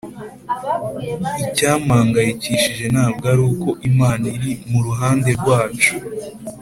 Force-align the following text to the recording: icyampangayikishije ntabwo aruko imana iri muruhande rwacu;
icyampangayikishije 1.45 2.85
ntabwo 2.93 3.25
aruko 3.33 3.67
imana 3.89 4.25
iri 4.37 4.51
muruhande 4.69 5.29
rwacu; 5.39 5.91